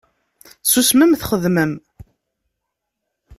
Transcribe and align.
Ssusmem, 0.63 1.11
txedmem. 1.19 1.71